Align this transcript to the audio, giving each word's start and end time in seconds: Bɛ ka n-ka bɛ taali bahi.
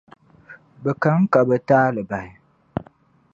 Bɛ 0.83 0.91
ka 1.01 1.09
n-ka 1.19 1.39
bɛ 1.47 1.57
taali 1.67 2.01
bahi. 2.09 2.31